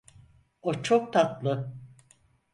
O 0.61 0.81
çok 0.83 1.13
tatlı. 1.13 1.73